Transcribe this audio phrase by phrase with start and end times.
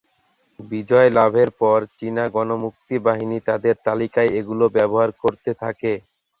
[0.59, 5.91] বিজয় লাভের পর চীনা গণমুক্তিবাহিনী তাদের তালিকায় এগুলো ব্যবহার করতে থাকে।